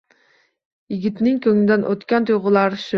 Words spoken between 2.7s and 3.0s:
shu.